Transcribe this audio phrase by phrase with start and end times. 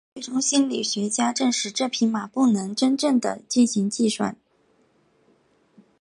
[0.15, 4.35] 最终心理学家证实这匹马不能真正地进行计算。